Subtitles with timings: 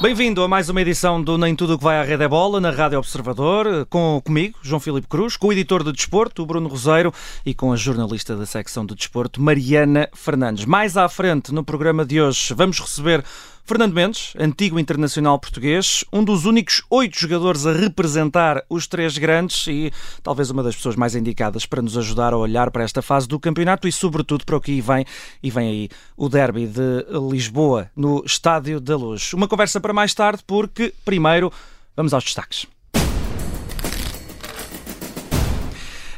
[0.00, 2.60] Bem-vindo a mais uma edição do Nem Tudo o que vai à Rede é Bola
[2.60, 6.68] na Rádio Observador, com comigo, João Filipe Cruz, com o editor de desporto, o Bruno
[6.68, 7.12] Roseiro,
[7.44, 10.66] e com a jornalista da secção de desporto, Mariana Fernandes.
[10.66, 13.24] Mais à frente, no programa de hoje, vamos receber
[13.68, 19.66] Fernando Mendes, antigo internacional português, um dos únicos oito jogadores a representar os três grandes
[19.66, 23.28] e talvez uma das pessoas mais indicadas para nos ajudar a olhar para esta fase
[23.28, 25.04] do campeonato e, sobretudo, para o que vem.
[25.42, 29.34] E vem aí o derby de Lisboa no Estádio da Luz.
[29.34, 31.52] Uma conversa para mais tarde, porque primeiro
[31.94, 32.64] vamos aos destaques.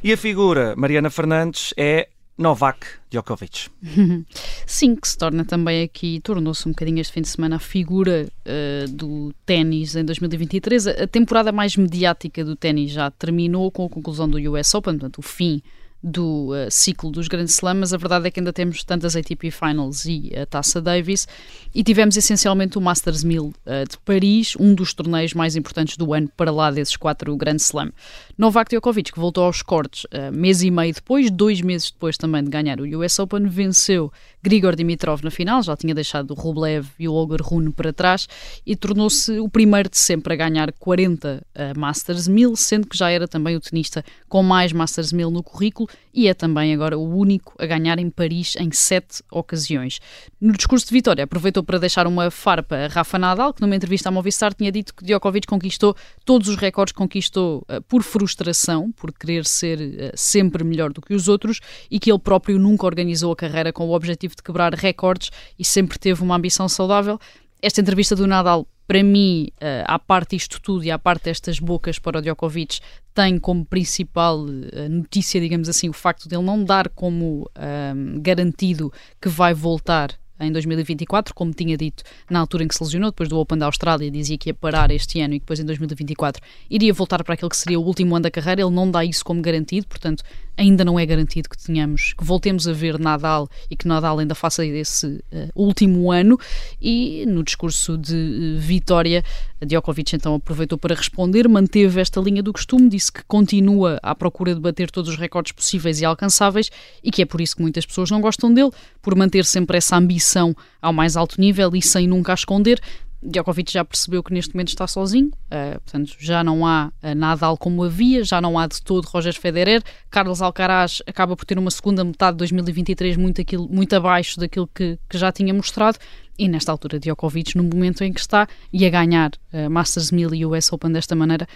[0.05, 2.09] E a figura Mariana Fernandes é
[2.39, 3.69] Novak Djokovic.
[4.67, 8.29] Sim, que se torna também aqui, tornou-se um bocadinho este fim de semana a figura
[8.47, 10.87] uh, do ténis em 2023.
[10.87, 15.19] A temporada mais mediática do ténis já terminou com a conclusão do US Open, portanto,
[15.19, 15.61] o fim
[16.03, 19.51] do uh, ciclo dos grandes slams, mas a verdade é que ainda temos tantas ATP
[19.51, 21.29] Finals e a Taça Davis
[21.75, 23.53] e tivemos essencialmente o Masters 1000 uh,
[23.89, 27.93] de Paris, um dos torneios mais importantes do ano para lá desses quatro grandes slam.
[28.37, 32.43] Novak Djokovic, que voltou aos cortes uh, mês e meio depois, dois meses depois também
[32.43, 34.11] de ganhar o US Open, venceu
[34.43, 38.27] Grigor Dimitrov na final, já tinha deixado o Rublev e o Olga Rune para trás
[38.65, 43.11] e tornou-se o primeiro de sempre a ganhar 40 uh, Masters 1000, sendo que já
[43.11, 47.17] era também o tenista com mais Masters 1000 no currículo e é também agora o
[47.17, 50.01] único a ganhar em Paris em sete ocasiões.
[50.41, 54.09] No discurso de vitória, aproveitou para deixar uma farpa a Rafa Nadal, que numa entrevista
[54.09, 59.13] à Movistar tinha dito que Djokovic conquistou todos os recordes conquistou uh, por frustração, por
[59.13, 63.33] querer ser uh, sempre melhor do que os outros e que ele próprio nunca organizou
[63.33, 67.19] a carreira com o objetivo de quebrar recordes e sempre teve uma ambição saudável.
[67.63, 71.61] Esta entrevista do Nadal para mim, uh, à parte isto tudo e à parte destas
[71.61, 72.81] bocas para o Djokovic,
[73.15, 78.21] tem como principal uh, notícia, digamos assim, o facto de ele não dar como uh,
[78.21, 78.93] garantido
[79.23, 83.29] que vai voltar em 2024, como tinha dito na altura em que se lesionou, depois
[83.29, 86.43] do Open da Austrália, dizia que ia parar este ano e que depois em 2024
[86.69, 88.63] iria voltar para aquele que seria o último ano da carreira.
[88.63, 90.25] Ele não dá isso como garantido, portanto,
[90.61, 94.35] ainda não é garantido que tenhamos, que voltemos a ver Nadal e que Nadal ainda
[94.35, 96.39] faça esse uh, último ano.
[96.81, 99.25] E no discurso de uh, vitória,
[99.65, 104.55] Djokovic então aproveitou para responder, manteve esta linha do costume, disse que continua à procura
[104.55, 106.71] de bater todos os recordes possíveis e alcançáveis
[107.03, 109.97] e que é por isso que muitas pessoas não gostam dele, por manter sempre essa
[109.97, 112.79] ambição ao mais alto nível e sem nunca a esconder.
[113.23, 117.57] Djokovic já percebeu que neste momento está sozinho, uh, portanto já não há uh, Nadal
[117.57, 119.83] como havia, já não há de todo Roger Federer.
[120.11, 124.69] Carlos Alcaraz acaba por ter uma segunda metade de 2023 muito, aquilo, muito abaixo daquilo
[124.75, 125.99] que, que já tinha mostrado.
[126.39, 130.35] E nesta altura, Djokovic, no momento em que está e a ganhar uh, Masters 1000
[130.35, 131.47] e US Open desta maneira,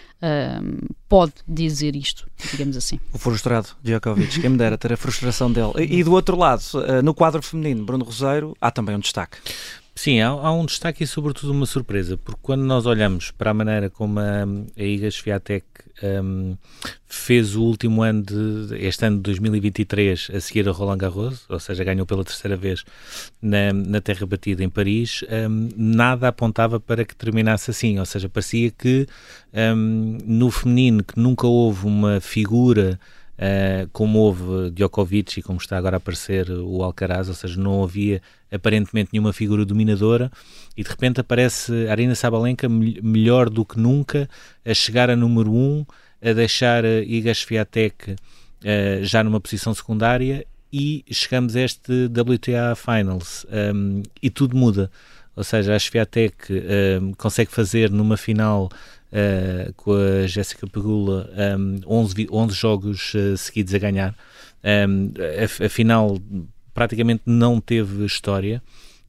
[1.08, 3.00] pode dizer isto, digamos assim.
[3.10, 5.72] O frustrado Djokovic, quem me dera ter a frustração dele.
[5.78, 6.62] E, e do outro lado,
[7.02, 9.38] no quadro feminino, Bruno Roseiro, há também um destaque.
[9.96, 13.54] Sim, há, há, um destaque e sobretudo uma surpresa, porque quando nós olhamos para a
[13.54, 14.44] maneira como a,
[14.76, 15.64] a Iga Swiatek
[16.02, 16.56] um,
[17.06, 21.60] fez o último ano de este ano de 2023 a seguir a Roland Garros, ou
[21.60, 22.84] seja, ganhou pela terceira vez
[23.40, 28.28] na, na terra batida em Paris, um, nada apontava para que terminasse assim, ou seja,
[28.28, 29.06] parecia que
[29.76, 32.98] um, no feminino que nunca houve uma figura
[33.34, 37.82] Uh, como houve Djokovic e como está agora a aparecer o Alcaraz, ou seja, não
[37.82, 40.30] havia aparentemente nenhuma figura dominadora
[40.76, 44.30] e de repente aparece Arina Sabalenka melhor do que nunca
[44.64, 45.86] a chegar a número 1, um,
[46.22, 48.16] a deixar Iga Swiatek uh,
[49.02, 54.90] já numa posição secundária e chegamos a este WTA Finals um, e tudo muda.
[55.36, 56.34] Ou seja, a Swiatek
[57.00, 58.68] um, consegue fazer numa final
[59.14, 64.14] uh, com a Jéssica Pegula um, 11, 11 jogos uh, seguidos a ganhar.
[64.64, 66.18] Um, a, a, final
[66.72, 68.62] praticamente não teve história.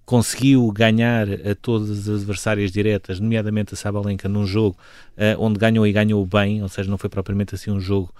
[0.05, 4.77] Conseguiu ganhar a todas as adversárias diretas, nomeadamente a Sabalenka, num jogo
[5.17, 8.13] uh, onde ganhou e ganhou bem, ou seja, não foi propriamente assim um jogo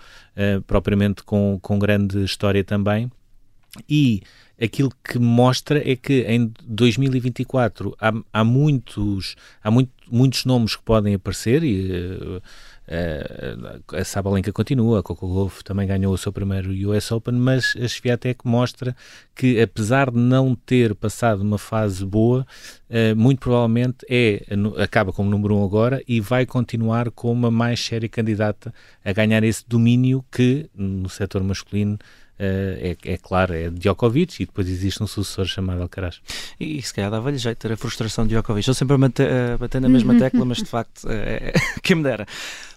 [0.68, 3.10] propriamente com, com grande história também.
[3.88, 4.22] E
[4.62, 10.84] aquilo que mostra é que em 2024 há, há muitos, há muito, muitos nomes que
[10.84, 16.32] podem aparecer e uh, uh, a Sabalenka continua, a Coco Golf também ganhou o seu
[16.32, 18.96] primeiro US Open, mas a Sviatek mostra
[19.36, 22.46] que apesar de não ter passado uma fase boa,
[22.90, 24.46] uh, muito provavelmente é,
[24.82, 28.74] acaba como número um agora e vai continuar como a mais séria candidata
[29.04, 32.00] a ganhar esse domínio que no setor masculino
[32.38, 36.22] é, é, claro, é Djokovic e depois existe um sucessor chamado Alcaraz.
[36.60, 38.68] E, e se calhar dava-lhe jeito ter a frustração de Djokovic.
[38.68, 42.04] Eu sempre a bater, a bater na mesma tecla, mas de facto, é, quem me
[42.04, 42.26] dera.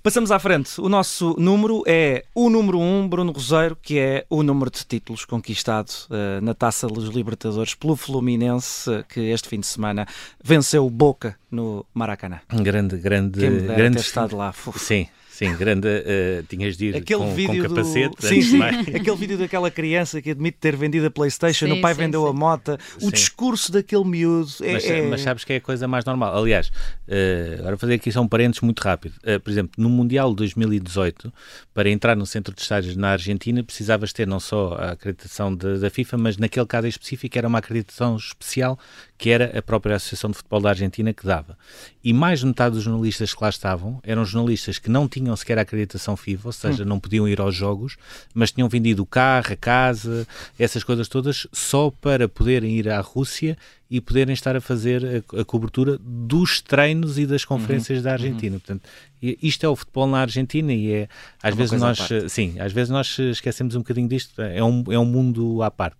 [0.03, 0.81] Passamos à frente.
[0.81, 4.85] O nosso número é o número 1, um, Bruno Roseiro, que é o número de
[4.85, 10.07] títulos conquistado uh, na Taça dos Libertadores pelo Fluminense, que este fim de semana
[10.43, 12.41] venceu o Boca no Maracanã.
[12.49, 13.97] Grande, grande, Quem grande.
[13.97, 14.55] Ter estado lá.
[14.77, 15.09] Sim,
[15.39, 15.87] Sim, grande.
[15.87, 18.17] Uh, tinhas de ir aquele com, vídeo com capacete.
[18.17, 18.27] Do...
[18.27, 18.59] Sim, sim.
[18.93, 22.25] aquele vídeo daquela criança que admite ter vendido a Playstation, sim, o pai sim, vendeu
[22.25, 22.29] sim.
[22.29, 22.77] a moto.
[23.01, 25.03] O discurso daquele miúdo é mas, é...
[25.03, 26.37] mas, sabes que é a coisa mais normal.
[26.37, 26.71] Aliás,
[27.07, 29.15] uh, agora fazer aqui só um parênteses muito rápido.
[29.19, 31.33] Uh, por exemplo, no Mundial de 2018,
[31.73, 35.79] para entrar no centro de estágios na Argentina, precisavas ter não só a acreditação de,
[35.79, 38.77] da FIFA, mas naquele caso específico era uma acreditação especial
[39.19, 41.59] que era a própria Associação de Futebol da Argentina que dava.
[42.03, 45.59] E mais de metade dos jornalistas que lá estavam eram jornalistas que não tinham sequer
[45.59, 46.87] a acreditação FIFA, ou seja, hum.
[46.87, 47.97] não podiam ir aos jogos,
[48.33, 50.27] mas tinham vendido o carro, a casa,
[50.57, 53.59] essas coisas todas, só para poderem ir à Rússia
[53.91, 57.49] e poderem estar a fazer a, a cobertura dos treinos e das uhum.
[57.49, 58.05] conferências uhum.
[58.05, 58.55] da Argentina.
[58.55, 58.61] Uhum.
[58.61, 58.89] Portanto,
[59.21, 61.09] isto é o futebol na Argentina e é
[61.43, 64.99] às é vezes nós sim, às vezes nós esquecemos um bocadinho disto, é um, é
[64.99, 65.97] um mundo à parte.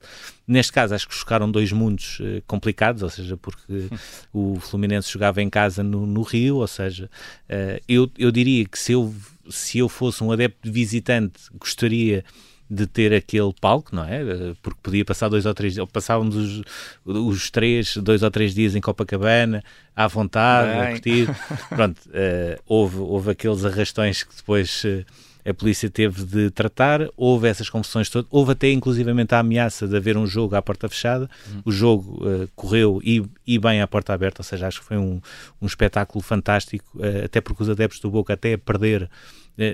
[0.47, 3.89] Neste caso, acho que chocaram dois mundos uh, complicados, ou seja, porque
[4.33, 7.11] o Fluminense jogava em casa no, no Rio, ou seja,
[7.51, 9.15] uh, eu, eu diria que se eu,
[9.51, 12.25] se eu fosse um adepto visitante, gostaria
[12.71, 14.21] de ter aquele palco, não é?
[14.63, 16.63] Porque podia passar dois ou três dias, passávamos os,
[17.05, 19.63] os três, dois ou três dias em Copacabana,
[19.97, 20.81] à vontade, Bem.
[20.81, 21.29] a curtir.
[21.71, 25.05] Pronto, uh, houve, houve aqueles arrastões que depois uh,
[25.49, 29.97] a polícia teve de tratar, houve essas confusões todas, houve até inclusivamente a ameaça de
[29.97, 31.63] haver um jogo à porta fechada, uhum.
[31.65, 34.99] o jogo uh, correu e, e, bem à porta aberta, ou seja, acho que foi
[34.99, 35.23] um,
[35.63, 36.85] um espetáculo fantástico,
[37.25, 39.09] até porque os adeptos do Boca até a perder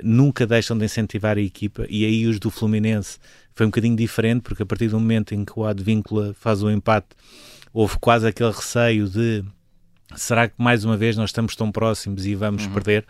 [0.03, 3.19] nunca deixam de incentivar a equipa e aí os do Fluminense
[3.55, 6.71] foi um bocadinho diferente porque a partir do momento em que o Advíncula faz o
[6.71, 7.09] empate
[7.73, 9.45] houve quase aquele receio de
[10.17, 12.73] será que mais uma vez nós estamos tão próximos e vamos uhum.
[12.73, 13.05] perder?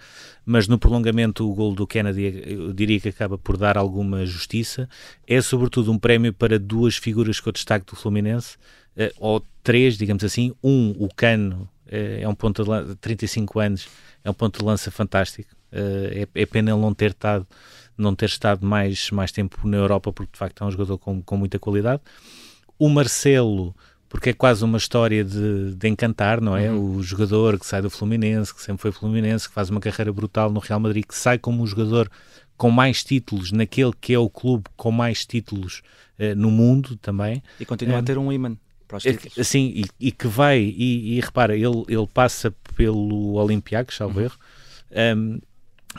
[0.44, 4.88] Mas no prolongamento o gol do Kennedy eu diria que acaba por dar alguma justiça.
[5.27, 8.56] É sobretudo um prémio para duas figuras que eu destaco do Fluminense,
[8.97, 10.53] eh, ou três, digamos assim.
[10.62, 13.88] Um, o Cano, eh, é um ponto de lança, 35 anos,
[14.23, 15.50] é um ponto de lança fantástico.
[15.75, 17.47] Eh, é, é, pena ele não ter estado,
[17.99, 21.21] não ter estado mais, mais tempo na Europa, porque de facto é um jogador com,
[21.21, 22.00] com muita qualidade.
[22.79, 23.75] O Marcelo,
[24.09, 26.71] porque é quase uma história de, de encantar, não é?
[26.71, 26.97] Uhum.
[26.97, 30.50] O jogador que sai do Fluminense, que sempre foi Fluminense, que faz uma carreira brutal
[30.50, 32.09] no Real Madrid, que sai como um jogador
[32.56, 35.82] com mais títulos naquele que é o clube com mais títulos
[36.20, 37.43] uh, no mundo também.
[37.59, 38.56] E continua a ter um imã.
[39.37, 44.20] É sim, e, e, que vai, e, e, repara, ele, ele passa pelo Olympiacos, salvo
[44.20, 44.25] uhum.
[44.27, 44.37] erro,
[45.17, 45.41] um,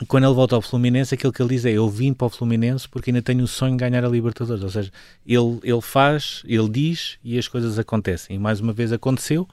[0.06, 2.88] quando ele volta ao Fluminense, aquilo que ele diz é: Eu vim para o Fluminense
[2.88, 4.62] porque ainda tenho o sonho de ganhar a Libertadores.
[4.62, 4.92] Ou seja,
[5.26, 8.36] ele, ele faz, ele diz e as coisas acontecem.
[8.36, 9.48] E mais uma vez aconteceu.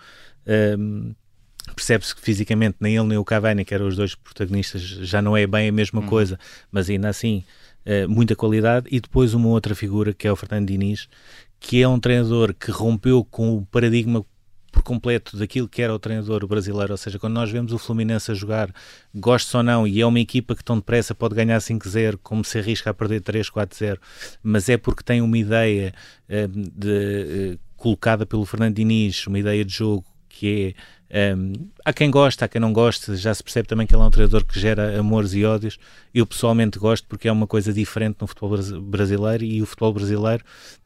[0.78, 1.14] Um,
[1.76, 5.36] Percebe-se que fisicamente nem ele nem o Cavani, que eram os dois protagonistas, já não
[5.36, 6.08] é bem a mesma uhum.
[6.08, 6.38] coisa,
[6.70, 7.42] mas ainda assim,
[7.86, 8.88] uh, muita qualidade.
[8.92, 11.08] E depois uma outra figura que é o Fernando Diniz,
[11.62, 14.26] que é um treinador que rompeu com o paradigma
[14.74, 18.32] por completo daquilo que era o treinador brasileiro, ou seja, quando nós vemos o Fluminense
[18.32, 18.74] a jogar,
[19.14, 22.58] gosto ou não, e é uma equipa que tão depressa pode ganhar 5-0, como se
[22.58, 24.00] arrisca a perder 3-4-0,
[24.42, 25.94] mas é porque tem uma ideia
[26.28, 30.76] uh, de, uh, colocada pelo Fernando Diniz, uma ideia de jogo que
[31.10, 31.54] é um,
[31.86, 34.10] há quem gosta, há quem não gosta, já se percebe também que ele é um
[34.10, 35.78] treinador que gera amores e ódios.
[36.12, 40.44] Eu pessoalmente gosto porque é uma coisa diferente no futebol brasileiro e o futebol brasileiro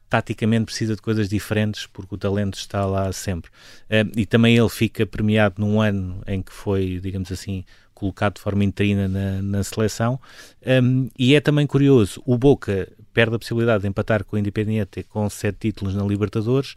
[0.09, 3.49] taticamente precisa de coisas diferentes porque o talento está lá sempre.
[3.89, 8.41] Uh, e também ele fica premiado num ano em que foi, digamos assim, colocado de
[8.41, 10.19] forma interina na, na seleção.
[10.65, 15.01] Um, e é também curioso, o Boca perde a possibilidade de empatar com o Independiente
[15.03, 16.75] com sete títulos na Libertadores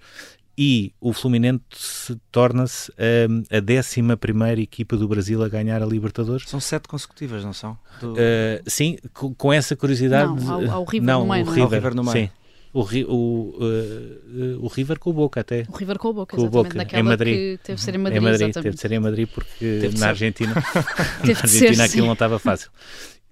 [0.57, 2.91] e o Fluminense torna-se
[3.29, 6.49] um, a décima primeira equipa do Brasil a ganhar a Libertadores.
[6.49, 7.79] São sete consecutivas, não são?
[8.01, 8.13] Do...
[8.13, 8.17] Uh,
[8.67, 10.33] sim, com, com, essa curiosidade.
[10.43, 11.47] Não, ao, ao River não, no meio.
[11.47, 12.27] O River, River no meio.
[12.27, 12.31] Sim,
[12.73, 15.65] o, o, uh, o River com o Boca até.
[15.69, 17.35] O River com o Boca, com o Boca, em Madrid.
[17.35, 18.17] que teve de ser em Madrid.
[18.17, 20.61] Em Madrid teve de ser em Madrid porque na Argentina, na
[21.31, 22.07] Argentina ser, aquilo sim.
[22.07, 22.71] não estava fácil.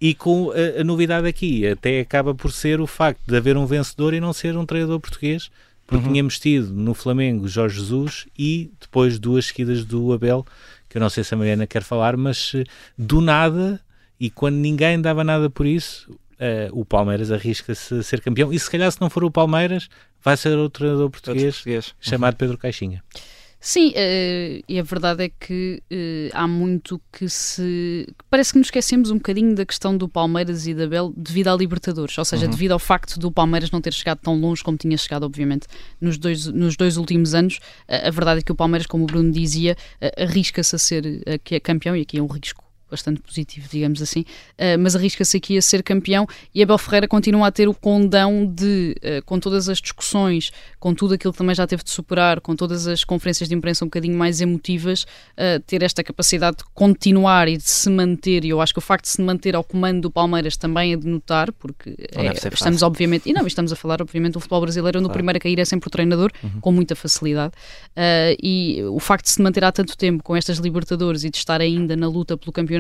[0.01, 3.67] E com a, a, novidade aqui, até acaba por ser o facto de haver um
[3.67, 5.51] vencedor e não ser um treinador português,
[5.87, 6.13] porque uhum.
[6.13, 10.45] tínhamos tido no Flamengo Jorge Jesus e depois duas seguidas do Abel,
[10.89, 12.65] que eu não sei se a Mariana quer falar, mas eh,
[12.97, 13.81] do nada
[14.21, 16.11] e quando ninguém dava nada por isso,
[16.73, 18.53] o Palmeiras arrisca-se a ser campeão.
[18.53, 19.89] E se calhar, se não for o Palmeiras,
[20.23, 21.95] vai ser outro treinador português, português.
[22.01, 22.39] chamado uhum.
[22.39, 23.03] Pedro Caixinha.
[23.61, 28.07] Sim, uh, e a verdade é que uh, há muito que se.
[28.31, 31.57] Parece que nos esquecemos um bocadinho da questão do Palmeiras e da Bel devido à
[31.57, 32.53] Libertadores, ou seja, uhum.
[32.53, 35.67] devido ao facto do Palmeiras não ter chegado tão longe como tinha chegado, obviamente,
[36.01, 37.57] nos dois, nos dois últimos anos.
[37.89, 39.77] Uh, a verdade é que o Palmeiras, como o Bruno dizia,
[40.17, 44.21] arrisca-se a ser aqui a campeão, e aqui é um risco bastante positivo, digamos assim,
[44.21, 48.47] uh, mas arrisca-se aqui a ser campeão e Abel Ferreira continua a ter o condão
[48.47, 52.41] de, uh, com todas as discussões, com tudo aquilo que também já teve de superar,
[52.41, 56.65] com todas as conferências de imprensa um bocadinho mais emotivas, uh, ter esta capacidade de
[56.75, 59.65] continuar e de se manter, e eu acho que o facto de se manter ao
[59.65, 63.77] comando do Palmeiras também é de notar, porque é, estamos obviamente, e não, estamos a
[63.77, 65.13] falar obviamente do futebol brasileiro, onde claro.
[65.13, 66.61] o primeiro a cair é sempre o treinador, uhum.
[66.61, 67.53] com muita facilidade,
[68.43, 71.61] e o facto de se manter há tanto tempo com estas Libertadores e de estar
[71.61, 72.78] ainda na luta pelo campeonato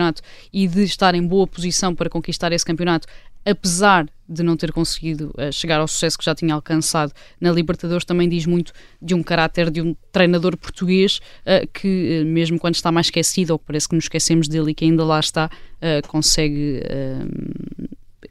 [0.52, 3.06] e de estar em boa posição para conquistar esse campeonato,
[3.44, 8.04] apesar de não ter conseguido uh, chegar ao sucesso que já tinha alcançado na Libertadores,
[8.04, 12.74] também diz muito de um caráter de um treinador português uh, que, uh, mesmo quando
[12.74, 15.50] está mais esquecido, ou que parece que nos esquecemos dele e que ainda lá está,
[16.08, 16.82] consegue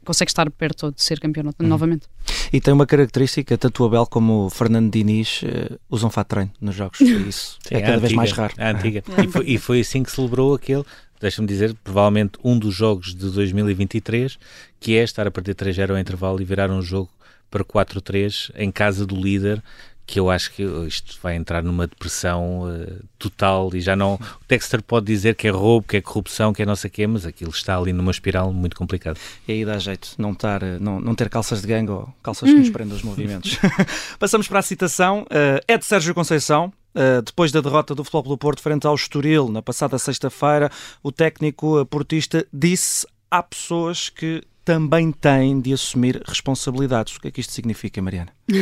[0.08, 1.66] consegue estar perto de ser campeão uhum.
[1.66, 2.06] novamente.
[2.50, 6.50] E tem uma característica, tanto o Abel como o Fernando Diniz uh, usam fato treino
[6.60, 8.54] nos jogos, isso Sim, é cada antiga, vez mais raro.
[8.56, 9.02] A antiga.
[9.22, 10.84] E foi, e foi assim que celebrou aquele
[11.20, 14.38] deixa-me dizer, provavelmente um dos jogos de 2023,
[14.80, 17.10] que é estar a perder 3-0 ao intervalo e virar um jogo
[17.50, 19.62] para 4-3 em casa do líder,
[20.08, 24.14] que eu acho que isto vai entrar numa depressão uh, total e já não.
[24.14, 26.90] O Dexter pode dizer que é roubo, que é corrupção, que é não sei o
[26.90, 29.18] quê, mas aquilo está ali numa espiral muito complicada.
[29.46, 32.48] E aí dá jeito não, tar, eh, não, não ter calças de gangue ou calças
[32.48, 32.54] hum.
[32.54, 33.58] que nos prendam os movimentos.
[34.18, 35.24] Passamos para a citação.
[35.24, 36.72] Uh, é de Sérgio Conceição.
[36.98, 40.68] Uh, depois da derrota do Futebol do Porto frente ao Estoril na passada sexta-feira,
[41.00, 47.16] o técnico portista disse há pessoas que também têm de assumir responsabilidades.
[47.16, 48.30] O que é que isto significa, Mariana?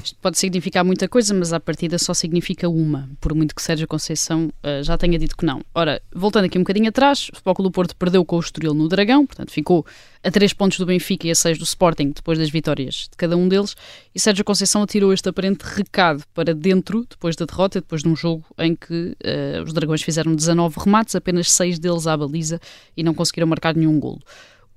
[0.00, 3.88] isto pode significar muita coisa, mas à partida só significa uma, por muito que Sérgio
[3.88, 5.62] Conceição uh, já tenha dito que não.
[5.74, 8.88] Ora, voltando aqui um bocadinho atrás, o Futebol do Porto perdeu com o Estoril no
[8.88, 9.84] Dragão, portanto ficou
[10.22, 13.36] a 3 pontos do Benfica e a 6 do Sporting, depois das vitórias de cada
[13.36, 13.74] um deles,
[14.14, 18.14] e Sérgio Conceição atirou este aparente recado para dentro, depois da derrota, depois de um
[18.14, 22.60] jogo em que uh, os Dragões fizeram 19 remates, apenas 6 deles à baliza
[22.96, 24.22] e não conseguiram marcar nenhum golo.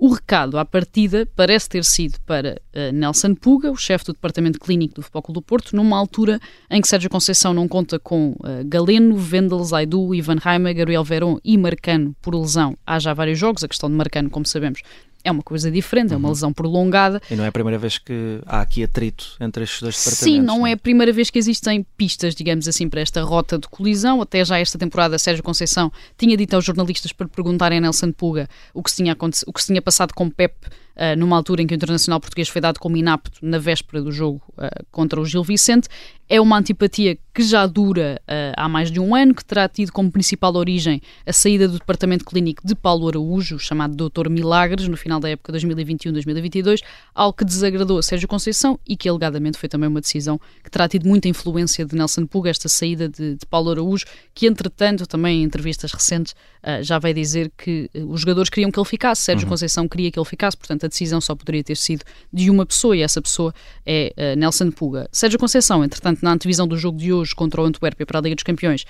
[0.02, 4.58] O recado à partida parece ter sido para uh, Nelson Puga, o chefe do Departamento
[4.58, 6.40] Clínico do Futebol do Porto, numa altura
[6.72, 11.38] em que Sérgio Conceição não conta com uh, Galeno, Vendel, Zaidu, Ivan Reimer, Gabriel Veron
[11.44, 12.78] e Marcano por lesão.
[12.88, 14.82] Há já vários jogos, a questão de Marcano, como sabemos,
[15.24, 16.34] é uma coisa diferente, é uma uhum.
[16.34, 17.22] lesão prolongada.
[17.30, 20.24] E não é a primeira vez que há aqui atrito entre estes dois departamentos.
[20.24, 20.72] Sim, não, não é?
[20.72, 24.22] é a primeira vez que existem pistas, digamos assim, para esta rota de colisão.
[24.22, 28.48] Até já esta temporada, Sérgio Conceição tinha dito aos jornalistas para perguntarem a Nelson Puga
[28.74, 29.16] o que se tinha,
[29.48, 30.54] o que se tinha passado com Pep
[30.96, 34.12] uh, numa altura em que o Internacional Português foi dado como inapto na véspera do
[34.12, 35.88] jogo uh, contra o Gil Vicente.
[36.28, 39.92] É uma antipatia que já dura uh, há mais de um ano, que terá tido
[39.92, 44.96] como principal origem a saída do departamento clínico de Paulo Araújo, chamado Doutor Milagres, no
[44.96, 46.82] final da época 2021-2022,
[47.16, 50.88] algo que desagradou a Sérgio Conceição e que alegadamente foi também uma decisão que terá
[50.88, 54.06] tido muita influência de Nelson Puga, esta saída de, de Paulo Araújo,
[54.36, 56.36] que entretanto, também em entrevistas recentes,
[56.82, 59.52] já vai dizer que os jogadores queriam que ele ficasse, Sérgio uhum.
[59.52, 62.96] Conceição queria que ele ficasse, portanto a decisão só poderia ter sido de uma pessoa
[62.96, 63.54] e essa pessoa
[63.86, 65.08] é Nelson Puga.
[65.12, 68.36] Sérgio Conceição, entretanto, na antevisão do jogo de hoje contra o Antuérpia para a Liga
[68.36, 68.86] dos Campeões,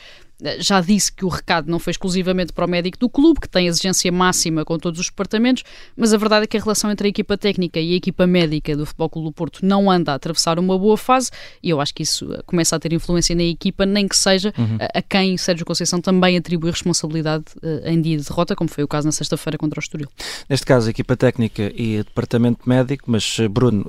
[0.59, 3.67] já disse que o recado não foi exclusivamente para o médico do clube, que tem
[3.67, 5.63] exigência máxima com todos os departamentos,
[5.95, 8.75] mas a verdade é que a relação entre a equipa técnica e a equipa médica
[8.75, 11.29] do Futebol Clube do Porto não anda a atravessar uma boa fase
[11.61, 14.53] e eu acho que isso eh, começa a ter influência na equipa, nem que seja
[14.57, 14.77] uhum.
[14.79, 18.83] a, a, quem Sérgio Conceição também atribui responsabilidade uh, em dia de derrota, como foi
[18.83, 20.07] o caso na sexta-feira contra o Estoril.
[20.49, 23.85] Neste caso, a equipa técnica e o departamento médico, mas Bruno,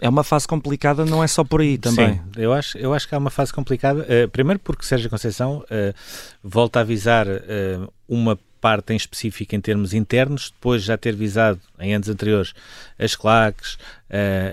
[0.00, 2.14] é uma fase complicada, não é só por aí também.
[2.14, 4.00] Sim, eu acho, eu acho que é uma fase complicada.
[4.02, 5.94] Uh, primeiro porque Sérgio Conceição uh,
[6.42, 11.60] volta a avisar uh, uma parte em específico em termos internos, depois já ter visado
[11.78, 12.52] em anos anteriores
[12.98, 13.78] as claques,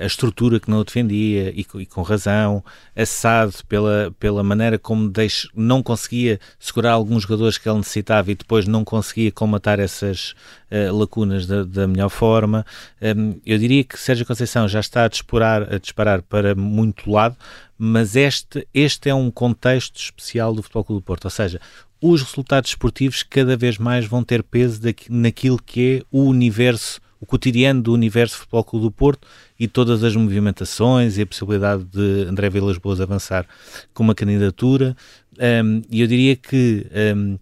[0.02, 2.64] a estrutura que não o defendia e, e com razão,
[2.96, 8.36] assado pela, pela maneira como deixe, não conseguia segurar alguns jogadores que ele necessitava e
[8.36, 10.36] depois não conseguia comatar essas
[10.72, 12.66] uh, lacunas da, da, melhor forma.
[13.02, 17.36] Um, eu diria que Sérgio Conceição já está a disparar, a disparar para muito lado,
[17.78, 21.60] mas este, este é um contexto especial do Futebol Clube do Porto, ou seja,
[22.02, 27.26] os resultados esportivos cada vez mais vão ter peso naquilo que é o universo, o
[27.26, 29.28] cotidiano do universo Futebol Clube do Porto
[29.60, 33.46] e todas as movimentações e a possibilidade de André Vilas Boas avançar
[33.94, 34.96] com uma candidatura.
[35.90, 36.86] E eu diria que
[37.16, 37.38] um,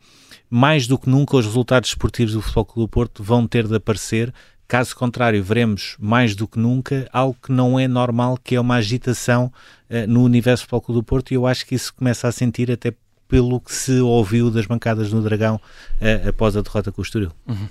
[0.49, 3.75] mais do que nunca os resultados esportivos do Futebol Clube do Porto vão ter de
[3.75, 4.33] aparecer
[4.67, 8.75] Caso contrário, veremos mais do que nunca algo que não é normal, que é uma
[8.75, 9.53] agitação
[9.89, 12.91] uh, no universo Futebol do Porto, e eu acho que isso começa a sentir até
[13.27, 17.31] pelo que se ouviu das bancadas no Dragão uh, após a derrota com o Estoril.
[17.47, 17.67] Uhum.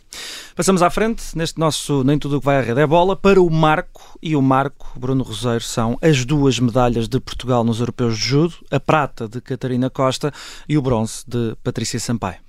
[0.55, 3.41] Passamos à frente, neste nosso Nem Tudo o que vai à rede é bola, para
[3.41, 8.17] o Marco e o Marco, Bruno Roseiro, são as duas medalhas de Portugal nos Europeus
[8.17, 10.33] de Judo, a prata de Catarina Costa
[10.69, 12.45] e o bronze de Patrícia Sampaio.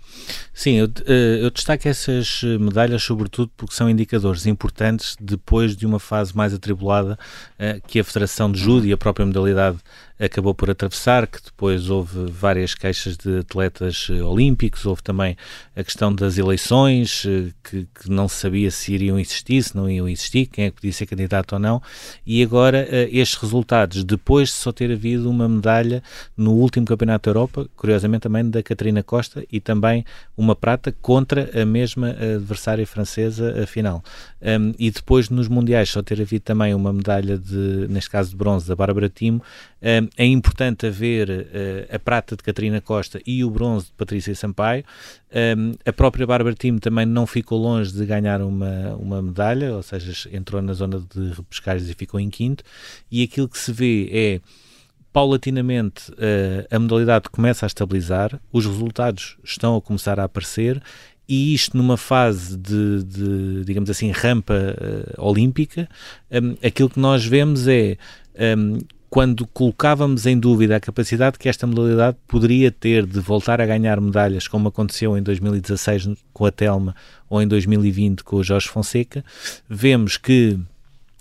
[0.53, 5.99] Sim, eu, eh, eu, destaco essas medalhas sobretudo porque são indicadores importantes depois de uma
[5.99, 7.19] fase mais atribulada
[7.59, 9.77] eh, que a Federação de Judo e a própria modalidade
[10.19, 15.35] acabou por atravessar, que depois houve várias queixas de atletas eh, olímpicos, houve também
[15.75, 20.07] a questão das eleições, eh, que, que, não sabia se iriam existir, se não iam
[20.07, 21.81] existir, quem é que podia ser candidato ou não,
[22.25, 26.01] e agora eh, estes resultados, depois de só ter havido uma medalha
[26.37, 30.05] no último Campeonato da Europa, curiosamente também da Catarina Costa, e também
[30.37, 34.03] uma prata contra a mesma adversária francesa, a final.
[34.41, 38.35] Um, e depois nos Mundiais só ter havido também uma medalha de, neste caso de
[38.35, 39.41] bronze, da Bárbara Timo,
[40.17, 44.83] é importante haver uh, a prata de Catarina Costa e o bronze de Patrícia Sampaio.
[45.85, 50.29] A própria Bárbara Timo também não ficou longe de ganhar uma, uma medalha, ou seja,
[50.31, 52.63] entrou na zona de repescagens e ficou em quinto.
[53.11, 54.41] E aquilo que se vê é
[55.13, 60.81] paulatinamente uh, a modalidade começa a estabilizar, os resultados estão a começar a aparecer
[61.27, 65.87] e isto numa fase de, de digamos assim, rampa uh, olímpica,
[66.65, 67.97] aquilo que nós vemos é
[69.15, 74.01] quando colocávamos em dúvida a capacidade que esta modalidade poderia ter de voltar a ganhar
[74.01, 76.93] medalhas, como aconteceu em 2016 com a Telma
[77.29, 79.23] ou em 2020 com o Jorge Fonseca,
[79.69, 80.59] vemos que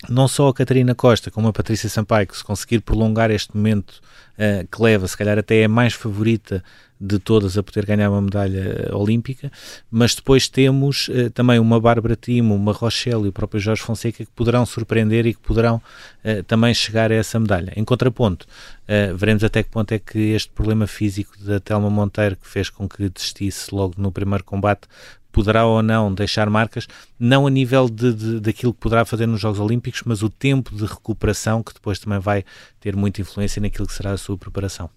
[0.08, 4.00] não só a Catarina Costa como a Patrícia Sampaio, que se conseguir prolongar este momento
[4.38, 6.62] uh, que leva, se calhar até é mais favorita
[7.00, 9.50] de todas a poder ganhar uma medalha olímpica,
[9.90, 14.24] mas depois temos uh, também uma Bárbara Timo, uma Rochelle e o próprio Jorge Fonseca
[14.24, 17.72] que poderão surpreender e que poderão uh, também chegar a essa medalha.
[17.76, 18.46] Em contraponto,
[18.84, 22.70] uh, veremos até que ponto é que este problema físico da Telma Monteiro, que fez
[22.70, 24.88] com que desistisse logo no primeiro combate,
[25.34, 26.86] poderá ou não deixar marcas,
[27.18, 30.72] não a nível de, de, daquilo que poderá fazer nos Jogos Olímpicos, mas o tempo
[30.76, 32.44] de recuperação que depois também vai
[32.80, 34.88] ter muita influência naquilo que será a sua preparação.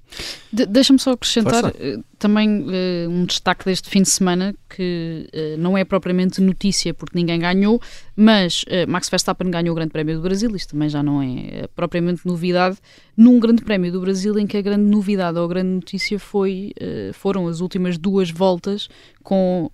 [0.54, 5.60] De, Deixa-me só acrescentar uh, também uh, um destaque deste fim de semana que uh,
[5.60, 7.82] não é propriamente notícia porque ninguém ganhou,
[8.16, 12.26] mas Max Verstappen ganhou o Grande Prémio do Brasil, isto também já não é propriamente
[12.26, 12.78] novidade,
[13.18, 16.72] num Grande Prémio do Brasil em que a grande novidade ou a grande notícia foi,
[17.14, 18.88] foram as últimas duas voltas
[19.24, 19.72] com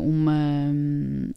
[0.00, 0.72] uma,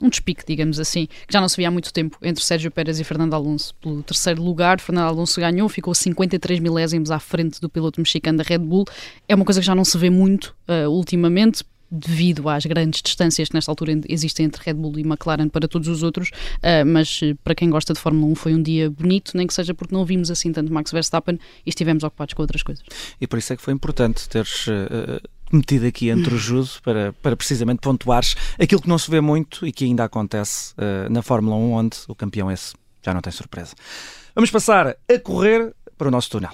[0.02, 3.00] um despique, digamos assim, que já não se via há muito tempo entre Sérgio Pérez
[3.00, 4.80] e Fernando Alonso pelo terceiro lugar.
[4.80, 8.86] Fernando Alonso ganhou, ficou 53 milésimos à frente do piloto mexicano da Red Bull.
[9.28, 13.50] É uma coisa que já não se vê muito uh, ultimamente, devido às grandes distâncias
[13.50, 17.22] que nesta altura existem entre Red Bull e McLaren para todos os outros, uh, mas
[17.22, 19.94] uh, para quem gosta de Fórmula 1 foi um dia bonito, nem que seja porque
[19.94, 22.84] não vimos assim tanto Max Verstappen e estivemos ocupados com outras coisas.
[23.20, 27.12] E por isso é que foi importante teres uh, metido aqui entre o judo para,
[27.22, 30.74] para precisamente pontuares aquilo que não se vê muito e que ainda acontece
[31.10, 32.74] na Fórmula 1, onde o campeão esse
[33.04, 33.76] já não tem surpresa.
[34.34, 36.52] Vamos passar a correr para o nosso túnel.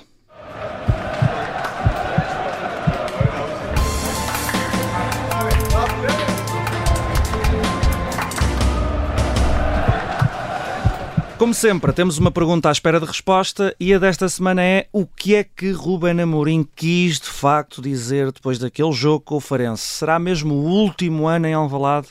[11.38, 15.06] Como sempre, temos uma pergunta à espera de resposta e a desta semana é o
[15.06, 19.84] que é que Ruben Amorim quis de facto dizer depois daquele jogo com o Farense?
[19.84, 22.08] Será mesmo o último ano em Alvalade?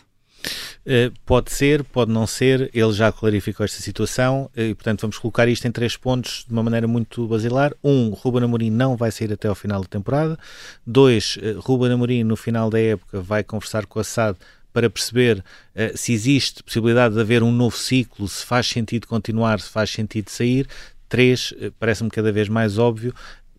[0.86, 5.18] Uh, pode ser, pode não ser, ele já clarificou esta situação uh, e, portanto, vamos
[5.18, 7.74] colocar isto em três pontos de uma maneira muito basilar.
[7.82, 10.38] Um, Ruben Amorim não vai sair até ao final da temporada.
[10.86, 14.38] Dois, uh, Ruben Amorim no final da época vai conversar com a SAD
[14.76, 19.58] para perceber uh, se existe possibilidade de haver um novo ciclo, se faz sentido continuar,
[19.58, 20.68] se faz sentido sair.
[21.08, 23.14] Três, uh, parece-me cada vez mais óbvio,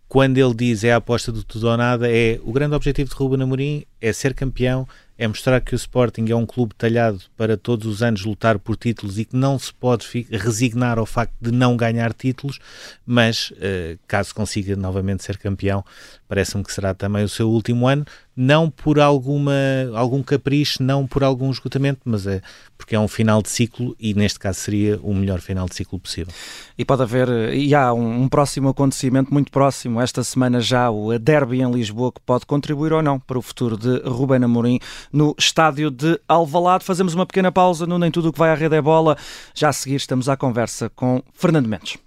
[0.08, 3.16] quando ele diz é a aposta do tudo ou nada, é o grande objetivo de
[3.16, 7.58] Ruben Amorim é ser campeão, é mostrar que o Sporting é um clube talhado para
[7.58, 11.52] todos os anos lutar por títulos e que não se pode resignar ao facto de
[11.52, 12.60] não ganhar títulos,
[13.06, 15.84] mas uh, caso consiga novamente ser campeão,
[16.28, 18.06] parece-me que será também o seu último ano,
[18.38, 19.52] não por alguma,
[19.96, 22.40] algum capricho, não por algum esgotamento, mas é
[22.78, 26.00] porque é um final de ciclo e neste caso seria o melhor final de ciclo
[26.00, 26.32] possível.
[26.78, 31.18] E pode haver, e há um, um próximo acontecimento muito próximo, esta semana já, o
[31.18, 34.80] Derby em Lisboa, que pode contribuir ou não para o futuro de Ruben Amorim
[35.12, 36.86] no estádio de Alvalade.
[36.86, 39.18] Fazemos uma pequena pausa no Nem Tudo o que vai à rede é bola.
[39.56, 42.07] Já a seguir estamos à conversa com Fernando Mendes.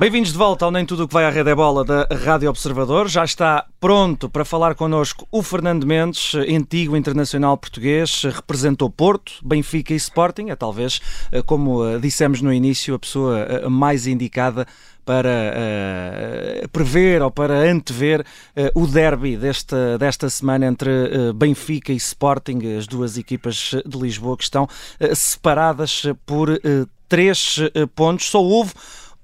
[0.00, 2.48] Bem-vindos de volta ao Nem Tudo o que vai à Rede é Bola da Rádio
[2.48, 3.06] Observador.
[3.06, 9.92] Já está pronto para falar connosco o Fernando Mendes, antigo internacional português, representou Porto, Benfica
[9.92, 10.48] e Sporting.
[10.48, 14.66] É talvez, eh, como eh, dissemos no início, a pessoa eh, mais indicada
[15.04, 15.28] para
[16.64, 21.96] uh, prever ou para antever uh, o derby desta, desta semana entre uh, Benfica e
[21.96, 24.66] Sporting, as duas equipas de Lisboa que estão
[25.12, 26.48] separadas por
[27.08, 27.58] três
[27.96, 28.30] pontos.
[28.30, 28.72] Só houve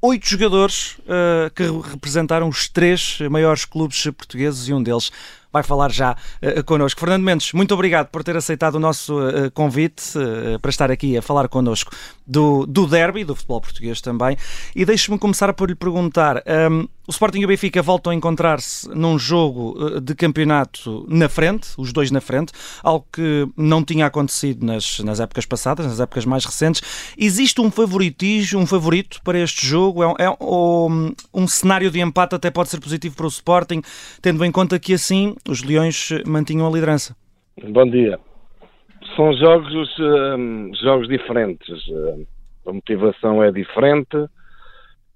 [0.03, 5.11] oito jogadores uh, que representaram os três maiores clubes portugueses e um deles
[5.53, 7.01] vai falar já uh, connosco.
[7.01, 11.17] Fernando Mendes, muito obrigado por ter aceitado o nosso uh, convite uh, para estar aqui
[11.17, 11.91] a falar connosco
[12.27, 14.37] do, do derby, do futebol português também.
[14.75, 18.15] E deixe-me começar por lhe perguntar: um, ehm, o Sporting e o Benfica voltam a
[18.15, 24.07] encontrar-se num jogo de campeonato na frente, os dois na frente, algo que não tinha
[24.07, 27.15] acontecido nas, nas épocas passadas, nas épocas mais recentes.
[27.17, 30.03] Existe um favoritismo, um favorito para este jogo?
[30.03, 33.83] É, é um, um cenário de empate até pode ser positivo para o Sporting,
[34.21, 37.17] tendo em conta que assim os Leões mantinham a liderança.
[37.63, 38.19] Bom dia.
[39.15, 41.69] São jogos, um, jogos diferentes.
[42.67, 44.17] A motivação é diferente.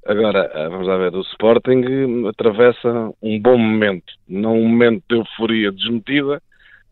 [0.06, 5.16] Agora, eh, vamos lá ver, o Sporting atravessa um bom momento, não um momento de
[5.16, 6.42] euforia desmetida,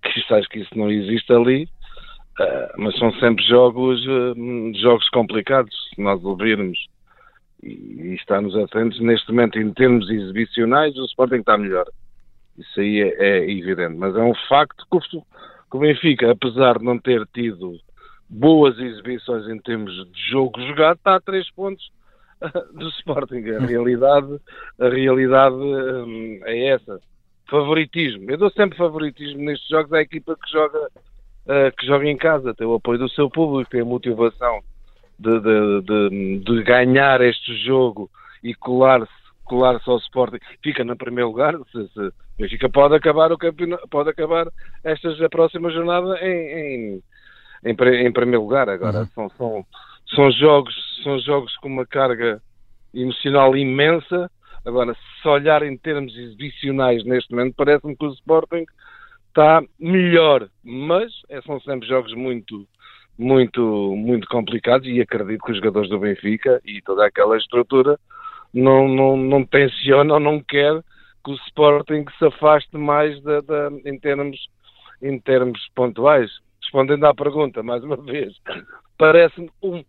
[0.02, 5.74] que acho que isso não existe ali, uh, mas são sempre jogos, uh, jogos complicados,
[5.94, 6.78] se nós ouvirmos
[7.62, 9.00] e, estarmos atentos.
[9.00, 11.86] Neste momento, em termos exibicionais, o Sporting está melhor.
[12.56, 13.96] Isso aí é, é evidente.
[13.96, 17.78] Mas é um facto que o Benfica, apesar de não ter tido
[18.28, 21.90] boas exibições em termos de jogo jogado, está a três pontos
[22.74, 23.44] do Sporting.
[23.50, 24.40] A realidade,
[24.80, 27.00] a realidade hum, é essa.
[27.50, 28.30] Favoritismo.
[28.30, 32.54] Eu dou sempre favoritismo nestes jogos à equipa que joga, uh, que joga em casa,
[32.54, 34.60] tem o apoio do seu público, tem a motivação
[35.18, 38.10] de, de, de, de ganhar este jogo
[38.42, 41.54] e colar-se colar-se ao Sporting, fica no primeiro lugar.
[41.72, 44.46] Se, se, Benfica pode acabar o campeonato, pode acabar
[44.84, 47.02] esta a próxima jornada em, em,
[47.64, 48.68] em, em primeiro lugar.
[48.68, 49.06] Agora uhum.
[49.06, 49.66] são, são,
[50.14, 52.42] são jogos são jogos com uma carga
[52.92, 54.30] emocional imensa.
[54.64, 58.64] Agora, se olhar em termos exibicionais neste momento, parece-me que o Sporting
[59.28, 62.66] está melhor, mas é, são sempre jogos muito
[63.16, 67.98] muito muito complicados e acredito que os jogadores do Benfica e toda aquela estrutura
[68.52, 70.82] não, não, não tenciona ou não quer
[71.24, 74.38] que o Sporting se afaste mais da, da, em, termos,
[75.02, 76.30] em termos pontuais.
[76.68, 78.34] Respondendo à pergunta, mais uma vez,
[78.98, 79.82] parece-me um,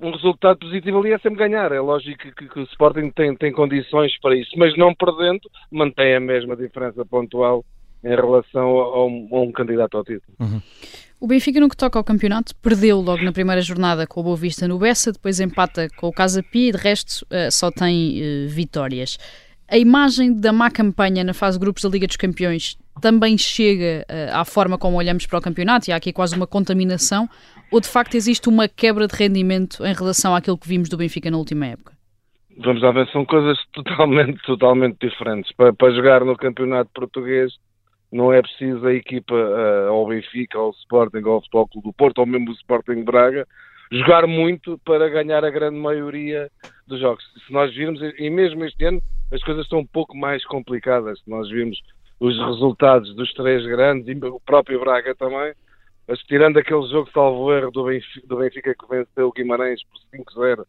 [0.00, 1.72] um resultado positivo ali é sempre ganhar.
[1.72, 6.14] É lógico que, que, o Sporting tem, tem condições para isso, mas não perdendo, mantém
[6.14, 7.64] a mesma diferença pontual
[8.04, 10.32] em relação a, a, um, a um, candidato ao título.
[10.38, 10.62] Uhum.
[11.18, 14.36] O Benfica, no que toca ao campeonato, perdeu logo na primeira jornada com o Boa
[14.36, 18.20] Vista no Bessa, depois empata com o Casa Pia e de resto uh, só tem
[18.20, 19.18] uh, vitórias.
[19.68, 24.06] A imagem da má campanha na fase de grupos da Liga dos Campeões também chega
[24.08, 27.28] uh, à forma como olhamos para o campeonato e há aqui quase uma contaminação
[27.70, 31.30] ou de facto existe uma quebra de rendimento em relação àquilo que vimos do Benfica
[31.30, 31.94] na última época?
[32.58, 35.52] Vamos lá ver, são coisas totalmente, totalmente diferentes.
[35.52, 37.52] Para, para jogar no campeonato português
[38.10, 42.18] não é preciso a equipa, uh, ao Benfica, ao Sporting, ao Futebol Clube do Porto,
[42.18, 43.46] ou mesmo o Sporting Braga,
[43.90, 46.50] jogar muito para ganhar a grande maioria
[46.86, 47.24] dos jogos.
[47.46, 51.18] Se nós virmos, e mesmo este ano, as coisas estão um pouco mais complicadas.
[51.20, 51.78] Se nós vimos
[52.18, 55.52] os resultados dos três grandes, e o próprio Braga também,
[56.08, 60.36] mas tirando aquele jogo salvo erro do Benfica, do Benfica que venceu o Guimarães por
[60.36, 60.64] 5-0,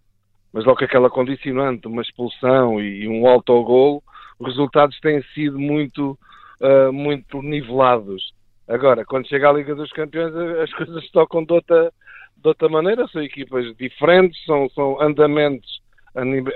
[0.52, 4.04] mas logo aquela condicionante, uma expulsão e um autogol,
[4.40, 6.18] os resultados têm sido muito
[6.62, 8.34] uh, muito nivelados.
[8.68, 11.92] Agora, quando chega à Liga dos Campeões, as coisas tocam de outra,
[12.36, 15.82] de outra maneira, são equipas diferentes, são, são andamentos,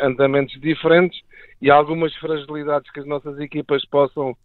[0.02, 1.20] andamentos diferentes
[1.62, 4.36] e algumas fragilidades que as nossas equipas possam,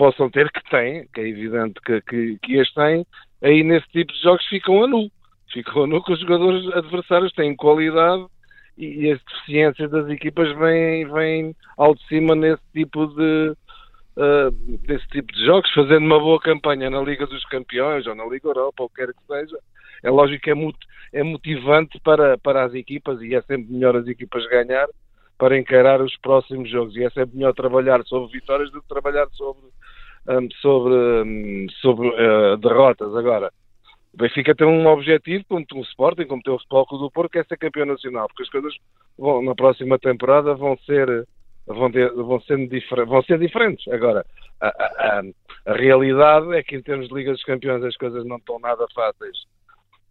[0.00, 3.06] possam ter, que têm, que é evidente que, que, que as têm,
[3.42, 5.10] aí nesse tipo de jogos ficam a nu.
[5.52, 8.24] Ficam a nu que os jogadores adversários têm qualidade
[8.78, 13.52] e, e as deficiências das equipas vêm, vêm ao de cima nesse tipo de,
[14.16, 18.24] uh, desse tipo de jogos, fazendo uma boa campanha na Liga dos Campeões ou na
[18.24, 19.58] Liga Europa, ou quer que seja,
[20.02, 20.78] é lógico que é, mot
[21.12, 24.88] é motivante para, para as equipas e é sempre melhor as equipas ganhar
[25.40, 29.26] para encarar os próximos jogos e é sempre melhor trabalhar sobre vitórias do que trabalhar
[29.32, 29.62] sobre,
[30.28, 33.16] um, sobre, um, sobre uh, derrotas.
[33.16, 33.50] Agora,
[34.12, 37.32] o Benfica tem um objetivo, como tem o Sporting, como tem o Futebol do Porto,
[37.32, 38.74] que é ser campeão nacional, porque as coisas
[39.16, 41.26] vão, na próxima temporada vão ser
[41.66, 42.68] vão, ter, vão, ser,
[43.06, 43.88] vão ser diferentes.
[43.88, 44.26] Agora,
[44.60, 45.22] a, a,
[45.66, 48.86] a, realidade é que em termos de Liga dos Campeões as coisas não estão nada
[48.94, 49.38] fáceis.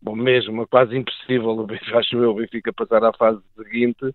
[0.02, 4.12] Bom, mesmo, é quase impossível acho eu, o Benfica passar à fase seguinte,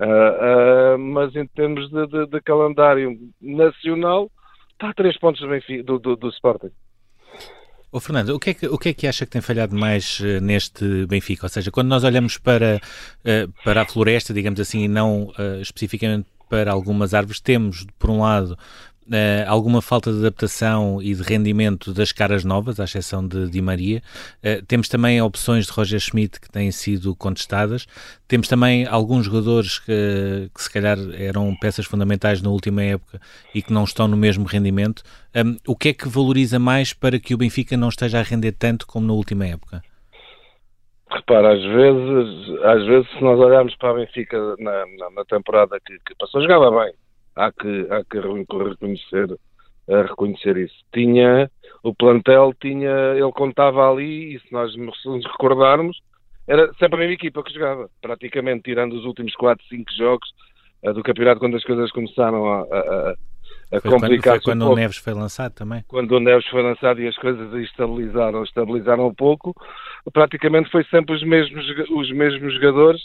[0.00, 4.30] uh, uh, mas em termos de, de, de, calendário nacional,
[4.72, 6.70] está a três pontos do, Benfica, do, do, do Sporting.
[7.92, 10.20] Oh, Fernando, o que, é que, o que é que acha que tem falhado mais
[10.20, 11.46] uh, neste Benfica?
[11.46, 12.80] Ou seja, quando nós olhamos para,
[13.20, 18.10] uh, para a floresta, digamos assim, e não uh, especificamente para algumas árvores, temos, por
[18.10, 18.56] um lado,
[19.06, 23.62] Uh, alguma falta de adaptação e de rendimento das caras novas, à exceção de Di
[23.62, 24.02] Maria.
[24.38, 27.86] Uh, temos também opções de Roger Schmidt que têm sido contestadas.
[28.26, 33.20] Temos também alguns jogadores que, que se calhar eram peças fundamentais na última época
[33.54, 35.02] e que não estão no mesmo rendimento.
[35.34, 38.52] Um, o que é que valoriza mais para que o Benfica não esteja a render
[38.52, 39.82] tanto como na última época?
[41.08, 45.78] Repara, às vezes, às vezes se nós olharmos para a Benfica na, na, na temporada
[45.84, 46.92] que, que, passou, jogava bem.
[47.36, 49.38] Há que, há que reconhecer,
[49.86, 50.74] reconhecer isso.
[50.92, 51.50] Tinha,
[51.82, 56.00] o plantel tinha, ele contava ali, e se nós nos recordarmos,
[56.48, 60.28] era sempre a mesma equipa que jogava, praticamente tirando os últimos 4, 5 jogos
[60.84, 63.14] uh, do campeonato, quando as coisas começaram a, a,
[63.72, 64.34] a foi complicar.
[64.34, 65.84] Quando, foi quando um o Neves foi lançado também?
[65.88, 69.54] Quando o Neves foi lançado e as coisas estabilizaram, estabilizaram um pouco,
[70.12, 73.02] praticamente foi sempre os mesmos, os mesmos jogadores,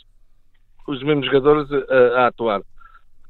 [0.88, 2.62] os mesmos jogadores a, a atuar.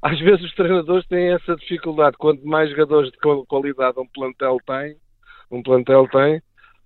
[0.01, 2.17] Às vezes os treinadores têm essa dificuldade.
[2.17, 4.95] Quanto mais jogadores de qualidade um plantel tem,
[5.51, 6.41] um plantel tem,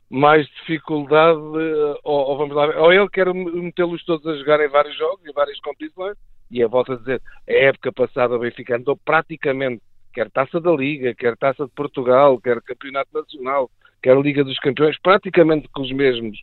[0.09, 4.97] mais dificuldade, ou, ou vamos lá, ou ele quer metê-los todos a jogar em vários
[4.97, 6.17] jogos, em várias competições,
[6.51, 9.81] e a volta a dizer, a época passada o Benfica andou praticamente,
[10.13, 13.69] quer Taça da Liga, quer Taça de Portugal, quer Campeonato Nacional,
[14.01, 16.37] quer Liga dos Campeões, praticamente com os mesmos,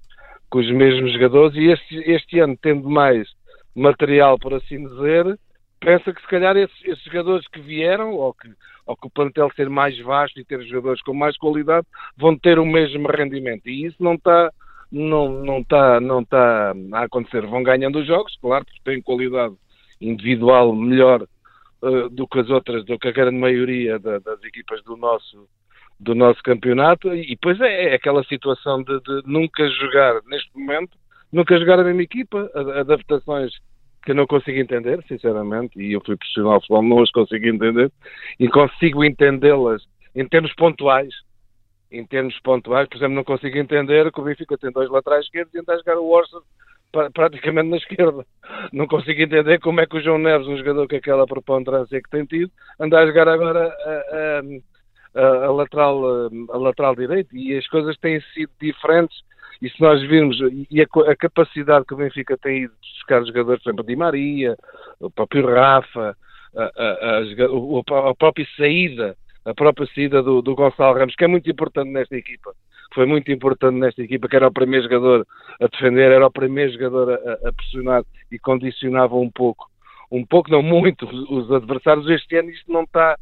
[0.50, 3.28] com os mesmos jogadores, e este, este ano, tendo mais
[3.74, 5.38] material, por assim dizer,
[5.82, 8.48] pensa que se calhar esses, esses, jogadores que vieram, ou que,
[8.86, 12.58] ou que o plantel ser mais vasto e ter jogadores com mais qualidade, vão ter
[12.58, 13.68] o mesmo rendimento.
[13.68, 14.50] E isso não está
[14.90, 17.44] não, não está não está a acontecer.
[17.46, 19.54] Vão ganhando os jogos, claro, porque têm qualidade
[20.00, 21.26] individual melhor
[21.82, 25.48] uh, do que as outras, do que a grande maioria da, das equipas do nosso
[25.98, 30.98] do nosso campeonato e depois é, é aquela situação de, de, nunca jogar neste momento,
[31.30, 33.52] nunca jogar a mesma equipa, adaptações
[34.02, 37.46] que eu não consigo entender, sinceramente, e eu fui profissional de futebol, não as consigo
[37.46, 37.90] entender,
[38.38, 39.82] e consigo entendê-las
[40.14, 41.14] em termos pontuais,
[41.90, 45.54] em termos pontuais, por exemplo, não consigo entender que o Benfica tem dois laterais esquerdos
[45.54, 46.40] e anda a jogar o Orson
[47.14, 48.26] praticamente na esquerda.
[48.72, 52.10] Não consigo entender como é que o João Neves, um jogador com aquela preponderância que
[52.10, 57.66] tem tido, anda a jogar agora a, a, a, lateral, a lateral direito e as
[57.68, 59.22] coisas têm sido diferentes
[59.62, 60.36] e se nós virmos
[60.68, 64.56] e a, a capacidade que o Benfica tem ido buscar jogadores, por exemplo, Di Maria,
[64.98, 66.16] o próprio Rafa,
[66.56, 71.28] a, a, a, a própria saída, a própria saída do, do Gonçalo Ramos, que é
[71.28, 72.52] muito importante nesta equipa,
[72.92, 75.24] foi muito importante nesta equipa, que era o primeiro jogador
[75.60, 79.70] a defender, era o primeiro jogador a, a pressionar e condicionava um pouco,
[80.10, 82.10] um pouco, não muito, os adversários.
[82.10, 83.16] Este ano isto não está,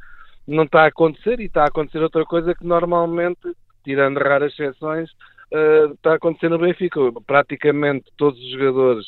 [0.49, 5.11] não está a acontecer e está a acontecer outra coisa que normalmente, tirando raras exceções,
[5.53, 7.01] uh, está acontecendo no Benfica.
[7.27, 9.07] Praticamente todos os jogadores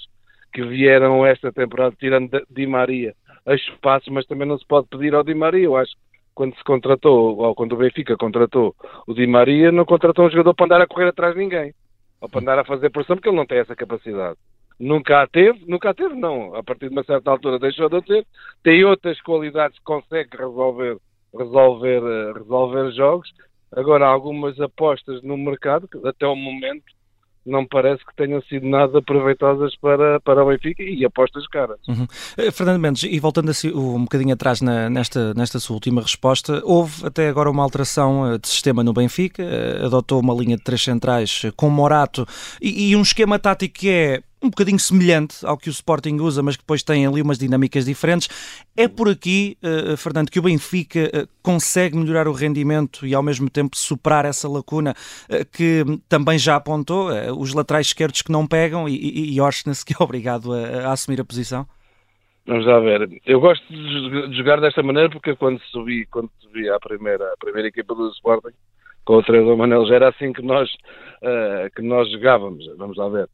[0.53, 3.15] que vieram esta temporada, tirando Di Maria,
[3.47, 5.65] a espaço, mas também não se pode pedir ao Di Maria.
[5.65, 6.03] Eu acho que
[6.35, 8.75] quando se contratou, ou quando o Benfica contratou
[9.07, 11.75] o Di Maria, não contratou um jogador para andar a correr atrás de ninguém,
[12.21, 14.37] ou para andar a fazer pressão, porque ele não tem essa capacidade.
[14.79, 16.55] Nunca a teve, nunca a teve, não.
[16.55, 18.27] A partir de uma certa altura deixou de ter.
[18.65, 20.97] Tem outras qualidades que consegue resolver,
[21.33, 23.33] resolver, eh, resolver jogos
[23.75, 26.85] Agora, algumas apostas no mercado, até o momento,
[27.45, 31.79] não parece que tenham sido nada proveitosas para, para o Benfica e apostas caras.
[31.89, 32.07] Uhum.
[32.37, 36.63] Eh, Fernando Mendes, e voltando assim, um bocadinho atrás na, nesta, nesta sua última resposta,
[36.65, 40.63] houve até agora uma alteração eh, de sistema no Benfica, eh, adotou uma linha de
[40.63, 42.27] três centrais com Morato
[42.61, 46.43] e, e um esquema tático que é um bocadinho semelhante ao que o Sporting usa,
[46.43, 48.29] mas que depois tem ali umas dinâmicas diferentes.
[48.77, 53.23] É por aqui, uh, Fernando, que o Benfica uh, consegue melhorar o rendimento e ao
[53.23, 54.95] mesmo tempo superar essa lacuna
[55.31, 59.85] uh, que também já apontou, os laterais esquerdos que não pegam e, e, e Orsnes
[59.85, 61.67] que é obrigado a, a, assumir a posição?
[62.45, 63.09] Vamos lá ver.
[63.25, 67.69] Eu gosto de jogar desta maneira porque quando subi, quando subi à primeira, à primeira
[67.69, 68.55] equipa do Sporting,
[69.05, 70.69] com o treinador Manel, já era assim que nós,
[71.77, 72.65] que nós jogávamos.
[72.77, 73.29] Vamos lá ver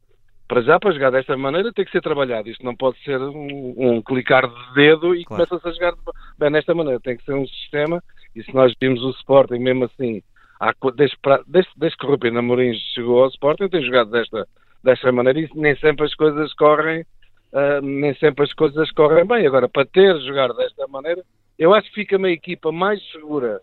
[0.49, 2.49] para já, para jogar desta maneira, tem que ser trabalhado.
[2.49, 5.47] Isto não pode ser um, um clicar de dedo e claro.
[5.47, 5.93] começa-se a jogar
[6.39, 6.99] bem, nesta maneira.
[6.99, 8.03] Tem que ser um sistema
[8.35, 10.23] E se nós vimos o Sporting mesmo assim,
[10.59, 11.15] há, desde,
[11.47, 14.47] desde, desde que o Rubino Amorim chegou ao Sporting, tem jogado desta,
[14.83, 17.05] desta maneira e nem sempre as coisas correm
[17.53, 19.45] uh, nem sempre as coisas correm bem.
[19.45, 21.23] Agora, para ter jogar desta maneira,
[21.59, 23.61] eu acho que fica uma equipa mais segura,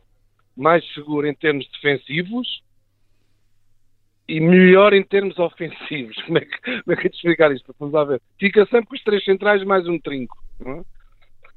[0.57, 2.65] mais segura em termos defensivos
[4.29, 6.17] e melhor em termos ofensivos.
[6.27, 7.75] Como é que, como é que explicar isto?
[7.79, 8.21] Vamos lá ver.
[8.39, 10.37] Fica sempre com os três centrais mais um trinco.
[10.65, 10.81] É?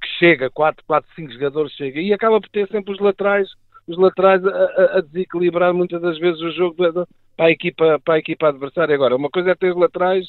[0.01, 1.99] Que chega, 4, 4, 5 jogadores chega.
[1.99, 3.49] E acaba por ter sempre os laterais,
[3.87, 8.19] os laterais a, a, desequilibrar muitas das vezes o jogo para, a equipa, para a
[8.19, 8.95] equipa adversária.
[8.95, 10.27] Agora, uma coisa é ter os laterais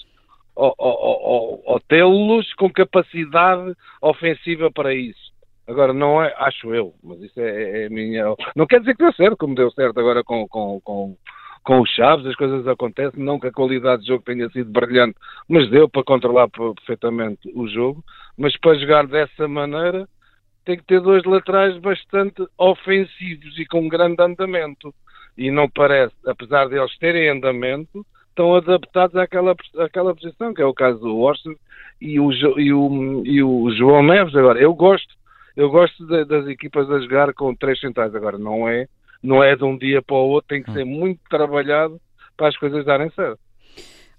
[0.57, 5.31] ou tê-los com capacidade ofensiva para isso.
[5.67, 8.25] Agora, não é, acho eu, mas isso é, é, é minha.
[8.57, 11.17] Não quer dizer que deu certo, como deu certo agora com, com, com,
[11.63, 15.17] com os Chaves, as coisas acontecem, não que a qualidade de jogo tenha sido brilhante,
[15.49, 18.03] mas deu para controlar perfeitamente o jogo.
[18.37, 20.09] Mas para jogar dessa maneira,
[20.65, 24.95] tem que ter dois laterais bastante ofensivos e com grande andamento.
[25.37, 30.67] E não parece, apesar de eles terem andamento, estão adaptados àquela, àquela posição, que é
[30.67, 31.59] o caso do Washington
[32.01, 34.35] e o, e o, e o João Neves.
[34.35, 35.15] Agora, eu gosto,
[35.57, 38.15] eu gosto de, das equipas a jogar com três centrais.
[38.15, 38.87] Agora, não é,
[39.23, 42.01] não é de um dia para o outro, tem que ser muito trabalhado
[42.37, 43.39] para as coisas darem certo.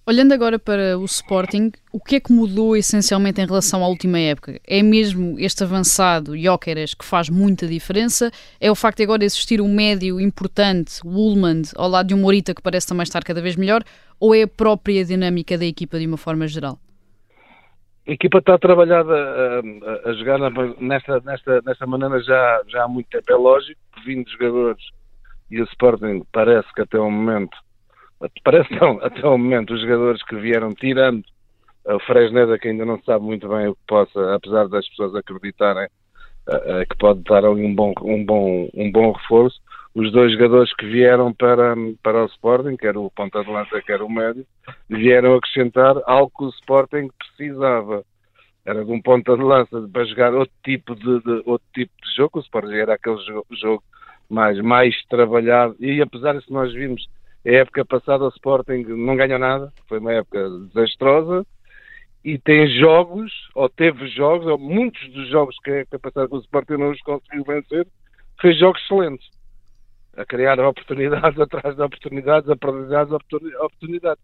[0.04, 4.18] Olhando agora para o Sporting, o que é que mudou essencialmente em relação à última
[4.18, 4.60] época?
[4.68, 8.32] É mesmo este avançado Jóqueres que faz muita diferença?
[8.60, 12.18] É o facto de agora existir um médio importante, o Ullmann, ao lado de um
[12.18, 13.84] Morita que parece também estar cada vez melhor?
[14.20, 16.80] Ou é a própria dinâmica da equipa de uma forma geral?
[18.08, 20.40] A equipa está trabalhada a, a, a jogar
[20.80, 23.32] nesta, nesta, nesta maneira já, já há muito tempo.
[23.32, 24.84] É lógico vindo jogadores
[25.50, 27.56] e o Sporting parece que até o momento
[28.44, 31.24] Parece não, até o momento, os jogadores que vieram tirando
[31.86, 35.88] o Fresneda, que ainda não sabe muito bem o que possa, apesar das pessoas acreditarem
[36.48, 39.60] uh, uh, que pode dar ali um bom, um, bom, um bom reforço.
[39.93, 44.01] Os dois jogadores que vieram para, para o Sporting, quer o ponta de lança, quer
[44.01, 44.45] o médio,
[44.89, 48.04] vieram acrescentar algo que o Sporting precisava.
[48.65, 52.15] Era de um ponta de lança para jogar outro tipo de, de outro tipo de
[52.15, 52.39] jogo.
[52.39, 53.84] O Sporting era aquele jogo, jogo
[54.30, 55.75] mais, mais trabalhado.
[55.80, 57.06] E apesar disso, nós vimos
[57.45, 61.45] a época passada o Sporting não ganhou nada, foi uma época desastrosa
[62.23, 66.39] e tem jogos, ou teve jogos, ou muitos dos jogos que a época passada o
[66.39, 67.88] Sporting não os conseguiu vencer,
[68.39, 69.27] fez jogos excelentes.
[70.17, 74.24] A criar oportunidades atrás de oportunidades, oportunidades, oportunidades.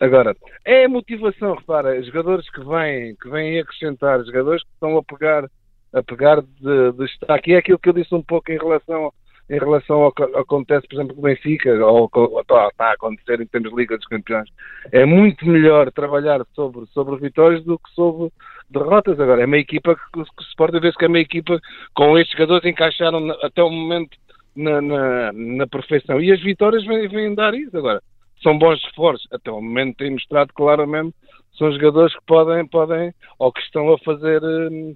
[0.00, 5.02] Agora, é a motivação, repara, jogadores que vêm, que vêm acrescentar, jogadores que estão a
[5.02, 5.48] pegar,
[5.92, 9.12] a pegar de, de destaque, e é aquilo que eu disse um pouco em relação
[9.48, 13.46] em relação ao que acontece, por exemplo, com o Benfica, ou está, a acontecer em
[13.46, 14.50] termos de Liga dos Campeões.
[14.90, 18.32] É muito melhor trabalhar sobre, sobre vitórias do que sobre
[18.68, 19.20] derrotas.
[19.20, 21.60] Agora, é uma equipa que, que o Sporting vê que é uma equipa
[21.94, 24.16] com estes jogadores encaixaram até o momento
[24.56, 26.20] na, na, na perfeição.
[26.20, 27.76] E as vitórias vêm, vêm dar isso.
[27.76, 28.02] Agora,
[28.42, 29.26] são bons reforços.
[29.30, 31.14] Até o momento tem mostrado claramente
[31.58, 34.94] são jogadores que podem, podem ou que estão a fazer, hum,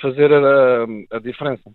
[0.00, 1.70] fazer a, a diferença.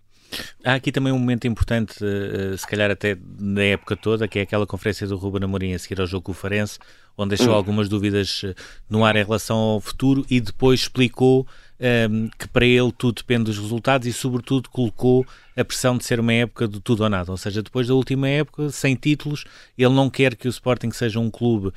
[0.64, 4.42] Há aqui também um momento importante, uh, se calhar até na época toda, que é
[4.42, 6.80] aquela conferência do Ruben Amorim a seguir ao jogo com o Farense,
[7.18, 7.56] onde deixou hum.
[7.56, 8.54] algumas dúvidas eh,
[8.90, 11.48] no ar em relação ao futuro e depois explicou
[11.80, 16.20] um, que para ele tudo depende dos resultados e, sobretudo, colocou a pressão de ser
[16.20, 17.32] uma época de tudo ou nada.
[17.32, 19.46] Ou seja, depois da última época, sem títulos,
[19.78, 21.74] ele não quer que o Sporting seja um clube, uh,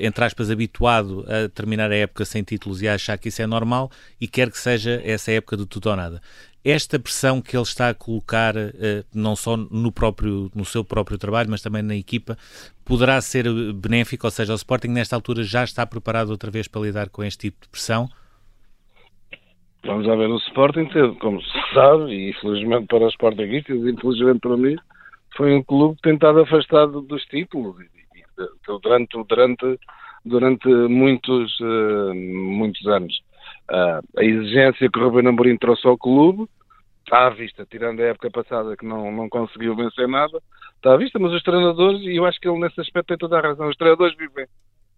[0.00, 3.46] entre aspas, habituado a terminar a época sem títulos e a achar que isso é
[3.46, 6.22] normal e quer que seja essa época de tudo ou nada
[6.64, 11.16] esta pressão que ele está a colocar, eh, não só no, próprio, no seu próprio
[11.16, 12.36] trabalho, mas também na equipa,
[12.84, 16.82] poderá ser benéfico, ou seja, o Sporting nesta altura já está preparado outra vez para
[16.82, 18.10] lidar com este tipo de pressão?
[19.84, 24.40] Vamos a ver, o Sporting teve, como se sabe, e infelizmente para os Sportingistas, infelizmente
[24.40, 24.76] para mim,
[25.36, 27.76] foi um clube tentado afastado dos títulos
[28.82, 29.78] durante, durante,
[30.24, 33.14] durante muitos, eh, muitos anos.
[33.70, 36.48] Uh, a exigência que o Ruben Amorim trouxe ao clube
[37.04, 40.40] está à vista, tirando a época passada que não, não conseguiu vencer nada,
[40.76, 43.38] está à vista, mas os treinadores, e eu acho que ele nesse aspecto tem toda
[43.38, 44.46] a razão, os treinadores vivem,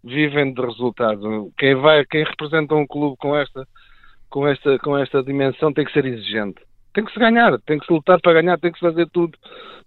[0.03, 1.23] vivem de resultados.
[1.57, 3.67] Quem vai, quem representa um clube com esta,
[4.31, 6.61] com esta, com esta dimensão tem que ser exigente.
[6.93, 9.37] Tem que se ganhar, tem que se lutar para ganhar, tem que se fazer tudo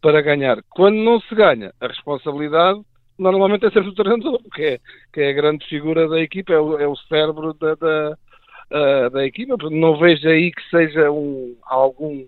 [0.01, 0.59] para ganhar.
[0.70, 2.80] Quando não se ganha, a responsabilidade
[3.18, 4.78] normalmente é sempre o treinador, que é,
[5.12, 8.16] que é a grande figura da equipa, é o, é o cérebro da, da
[9.12, 12.26] da equipa, não vejo aí que seja um, algum,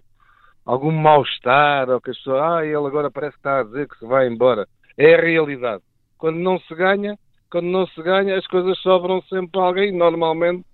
[0.64, 3.98] algum mal-estar, ou que as pessoas, ah, ele agora parece que está a dizer que
[3.98, 4.66] se vai embora.
[4.96, 5.82] É a realidade.
[6.18, 7.18] Quando não se ganha,
[7.50, 10.64] quando não se ganha, as coisas sobram sempre para alguém, normalmente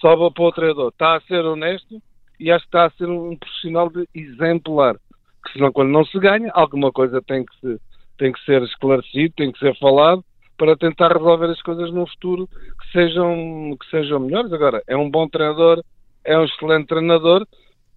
[0.00, 0.88] sobra para o treinador.
[0.88, 2.00] Está a ser honesto
[2.38, 4.96] e acho que está a ser um profissional de exemplar.
[5.44, 7.80] que senão quando não se ganha, alguma coisa tem que, se,
[8.18, 10.24] tem que ser esclarecido, tem que ser falado
[10.58, 14.52] para tentar resolver as coisas no futuro que sejam, que sejam melhores.
[14.52, 15.82] Agora, é um bom treinador,
[16.24, 17.46] é um excelente treinador,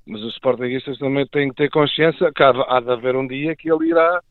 [0.07, 3.53] mas os sportinguistas também têm que ter consciência que há, há de haver um dia
[3.55, 4.21] que ele irá,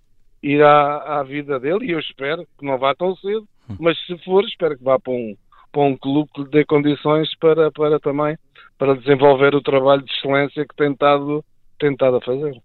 [0.42, 3.46] irá à vida dele, e eu espero que não vá tão cedo,
[3.78, 5.36] mas se for, espero que vá para um,
[5.72, 8.36] para um clube que lhe dê condições para, para também
[8.78, 11.44] para desenvolver o trabalho de excelência que tem estado,
[11.78, 12.60] tem estado a fazer.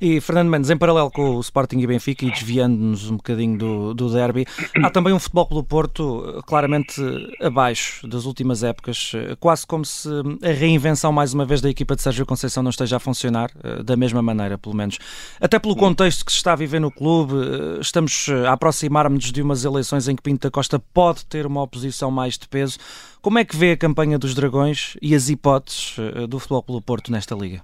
[0.00, 3.94] E Fernando Mendes, em paralelo com o Sporting e Benfica e desviando-nos um bocadinho do,
[3.94, 4.44] do derby,
[4.82, 7.00] há também um futebol do Porto eh, claramente
[7.40, 10.08] abaixo das últimas épocas, eh, quase como se
[10.42, 13.82] a reinvenção mais uma vez da equipa de Sérgio Conceição não esteja a funcionar eh,
[13.82, 14.98] da mesma maneira, pelo menos.
[15.40, 17.34] Até pelo contexto que se está a viver no clube,
[17.80, 22.10] estamos a aproximar-nos de umas eleições em que Pinto da Costa pode ter uma oposição
[22.10, 22.78] mais de peso.
[23.20, 25.94] Como é que vê a campanha dos Dragões e as hipóteses
[26.28, 27.62] do futebol pelo Porto nesta liga?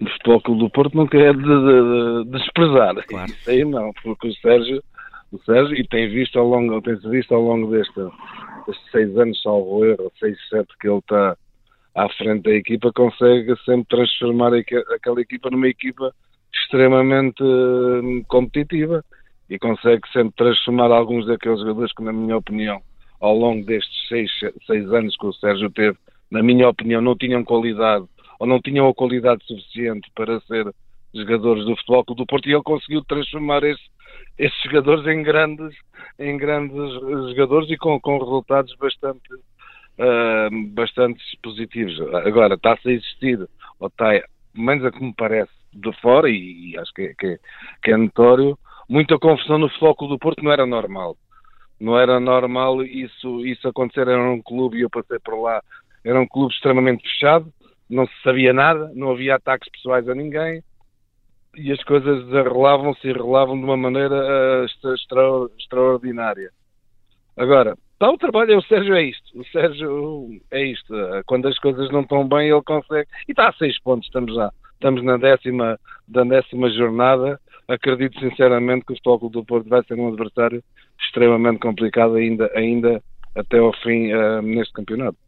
[0.00, 2.94] O Futebol Clube do Porto nunca é de, de, de desprezar.
[3.06, 3.30] Claro.
[3.30, 4.82] Isso aí não, porque o Sérgio,
[5.30, 8.00] o Sérgio, e tem visto ao longo, tem visto ao longo deste,
[8.66, 11.36] destes seis anos, salvo erro, seis, sete que ele está
[11.94, 16.14] à frente da equipa, consegue sempre transformar aquela equipa numa equipa
[16.52, 19.04] extremamente hum, competitiva
[19.48, 22.80] e consegue sempre transformar alguns daqueles jogadores que, na minha opinião,
[23.20, 24.30] ao longo destes seis,
[24.66, 25.98] seis anos que o Sérgio teve,
[26.30, 28.06] na minha opinião, não tinham qualidade
[28.40, 30.74] ou não tinham a qualidade suficiente para ser
[31.14, 33.84] jogadores do Futebol Clube do Porto e ele conseguiu transformar esses,
[34.38, 35.76] esses jogadores em grandes,
[36.18, 36.92] em grandes
[37.28, 42.00] jogadores e com, com resultados bastante, uh, bastante positivos.
[42.24, 43.46] Agora, está-se a existir,
[43.78, 44.10] ou está,
[44.54, 47.38] menos a que me parece, de fora, e, e acho que, que,
[47.82, 51.14] que, é notório, muita confusão no Futebol Clube do Porto não era normal.
[51.78, 55.62] Não era normal isso, isso acontecer, era um clube, e eu passei por lá,
[56.02, 57.52] era um clube extremamente fechado,
[57.90, 60.62] não se sabia nada, não havia ataques pessoais a ninguém
[61.56, 64.94] e as coisas arrelavam-se e arrelavam de uma maneira uh, extra,
[65.58, 66.50] extraordinária.
[67.36, 71.58] Agora, tá, o trabalho, o Sérgio é isto, o Sérgio é isto, uh, quando as
[71.58, 75.16] coisas não estão bem ele consegue, e está a seis pontos, estamos já, estamos na
[75.16, 80.62] décima, da décima jornada, acredito sinceramente que o Futebol do Porto vai ser um adversário
[81.00, 83.02] extremamente complicado ainda, ainda
[83.34, 85.18] até ao fim uh, neste campeonato.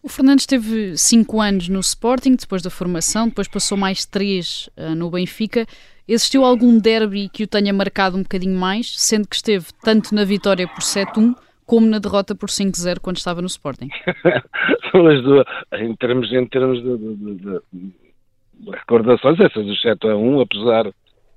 [0.00, 4.94] O Fernandes teve cinco anos no Sporting, depois da formação, depois passou mais três uh,
[4.94, 5.66] no Benfica.
[6.06, 10.24] Existiu algum derby que o tenha marcado um bocadinho mais, sendo que esteve tanto na
[10.24, 11.34] vitória por 7-1
[11.66, 13.88] como na derrota por 5-0 quando estava no Sporting?
[14.90, 15.44] São as duas.
[15.74, 20.92] Em termos, em termos de, de, de, de recordações, essas do 7-1, apesar,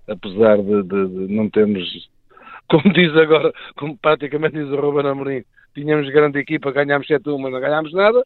[0.07, 2.09] apesar de, não termos,
[2.70, 5.43] como diz agora, como praticamente diz o Ruben Amorim,
[5.74, 8.24] tínhamos grande equipa, ganhámos 7-1, mas não ganhámos nada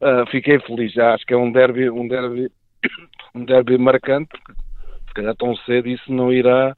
[0.00, 0.96] uh, fiquei feliz.
[0.98, 2.50] Acho que é um derby, um derby,
[3.34, 4.36] um derby marcante,
[5.08, 6.76] se calhar tão cedo isso não irá,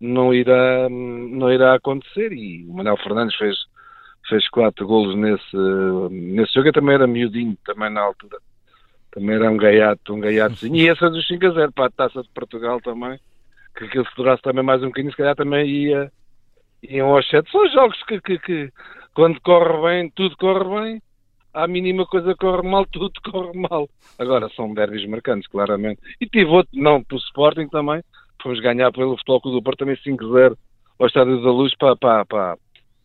[0.00, 2.32] não irá, não irá acontecer.
[2.32, 3.56] E o Manuel Fernandes fez,
[4.28, 5.56] fez quatro golos nesse,
[6.10, 6.68] nesse jogo.
[6.68, 8.38] Eu também era miudinho, também na altura.
[9.12, 10.76] Também era um gaiato, um gaiatozinho.
[10.76, 13.18] E essa dos 5 a 0 para a Taça de Portugal também.
[13.76, 16.12] Que aquilo se durasse também mais um bocadinho, se calhar também ia,
[16.82, 17.50] iam aos 7.
[17.50, 18.72] São jogos que, que, que,
[19.14, 21.02] quando corre bem, tudo corre bem
[21.52, 23.88] à mínima coisa corre mal, tudo corre mal.
[24.18, 26.00] Agora são derbys marcantes, claramente.
[26.20, 28.02] E tive outro, não, pelo Sporting também,
[28.42, 30.56] fomos ganhar pelo Futebol Clube do Porto também 5-0
[30.98, 32.58] ao Estádio da Luz para, para, para,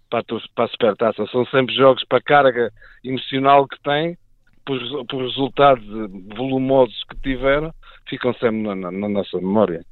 [0.10, 1.26] para, para a Supertaça.
[1.28, 2.72] São sempre jogos para a carga
[3.04, 4.18] emocional que têm,
[4.66, 5.86] por, por resultados
[6.36, 7.74] volumosos que tiveram,
[8.08, 9.86] ficam sempre na, na, na nossa memória.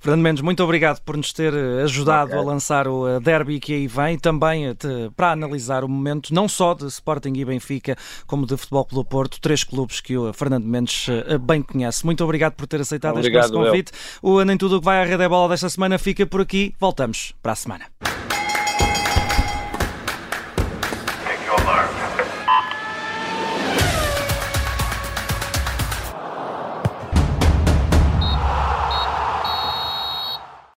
[0.00, 3.74] Fernando Mendes, muito obrigado por nos ter eh, ajudado a lançar o eh, derby que
[3.74, 4.74] aí vem, também eh,
[5.14, 7.94] para analisar o momento não só de Sporting e Benfica,
[8.26, 11.06] como de Futebol pelo Porto, três clubes que o Fernando Mendes
[11.42, 12.04] bem conhece.
[12.06, 13.92] Muito obrigado por ter aceitado obrigado, este convite.
[14.22, 14.30] Eu.
[14.30, 16.74] O Nem Tudo o que vai à Rede é Bola desta semana fica por aqui.
[16.80, 17.84] Voltamos para a semana.